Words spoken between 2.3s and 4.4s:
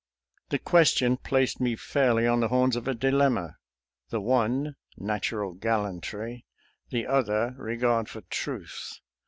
the horns of a dilemma— the